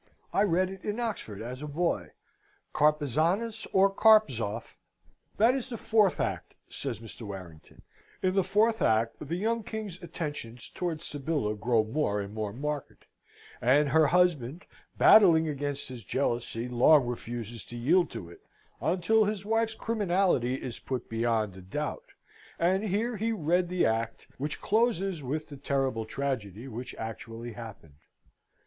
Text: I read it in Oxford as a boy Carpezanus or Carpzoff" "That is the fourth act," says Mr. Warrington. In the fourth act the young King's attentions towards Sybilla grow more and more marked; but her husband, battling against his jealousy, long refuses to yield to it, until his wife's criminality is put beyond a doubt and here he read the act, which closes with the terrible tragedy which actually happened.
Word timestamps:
I 0.33 0.41
read 0.41 0.71
it 0.71 0.83
in 0.83 0.99
Oxford 0.99 1.43
as 1.43 1.61
a 1.61 1.67
boy 1.67 2.09
Carpezanus 2.73 3.67
or 3.71 3.91
Carpzoff" 3.93 4.75
"That 5.37 5.53
is 5.53 5.69
the 5.69 5.77
fourth 5.77 6.19
act," 6.19 6.55
says 6.67 6.97
Mr. 6.99 7.21
Warrington. 7.21 7.83
In 8.23 8.33
the 8.33 8.43
fourth 8.43 8.81
act 8.81 9.17
the 9.21 9.35
young 9.35 9.61
King's 9.61 10.01
attentions 10.01 10.71
towards 10.73 11.05
Sybilla 11.05 11.53
grow 11.55 11.83
more 11.83 12.19
and 12.19 12.33
more 12.33 12.51
marked; 12.51 13.05
but 13.61 13.89
her 13.89 14.07
husband, 14.07 14.65
battling 14.97 15.47
against 15.47 15.89
his 15.89 16.03
jealousy, 16.03 16.67
long 16.67 17.05
refuses 17.05 17.63
to 17.65 17.77
yield 17.77 18.09
to 18.09 18.27
it, 18.31 18.41
until 18.81 19.25
his 19.25 19.45
wife's 19.45 19.75
criminality 19.75 20.55
is 20.55 20.79
put 20.79 21.09
beyond 21.11 21.55
a 21.55 21.61
doubt 21.61 22.05
and 22.57 22.83
here 22.85 23.17
he 23.17 23.31
read 23.31 23.69
the 23.69 23.85
act, 23.85 24.25
which 24.39 24.61
closes 24.61 25.21
with 25.21 25.49
the 25.49 25.57
terrible 25.57 26.05
tragedy 26.05 26.67
which 26.67 26.95
actually 26.95 27.53
happened. 27.53 27.99